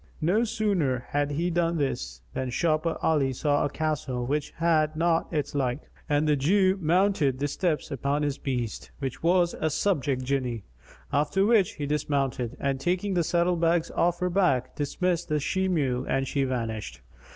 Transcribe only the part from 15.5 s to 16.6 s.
mule and she